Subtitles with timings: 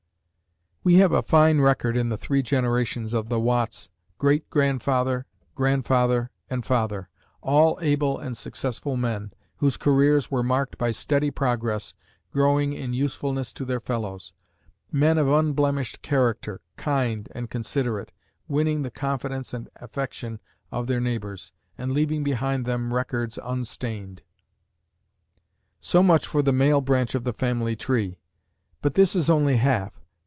[0.83, 6.31] We have a fine record in the three generations of the Watts, great grandfather, grandfather
[6.49, 7.07] and father,
[7.39, 11.93] all able and successful men, whose careers were marked by steady progress,
[12.31, 14.33] growing in usefulness to their fellows;
[14.91, 18.11] men of unblemished character, kind and considerate,
[18.47, 20.39] winning the confidence and affection
[20.71, 24.23] of their neighbors, and leaving behind them records unstained.
[25.79, 28.17] So much for the male branch of the family tree,
[28.81, 29.99] but this is only half.